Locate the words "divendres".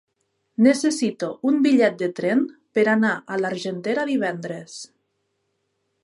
4.13-4.79